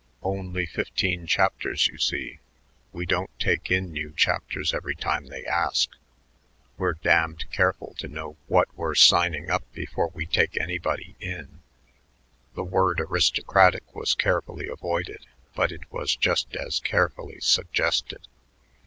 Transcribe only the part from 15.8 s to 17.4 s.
was just as carefully